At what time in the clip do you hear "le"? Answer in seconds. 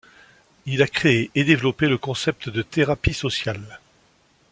1.87-1.99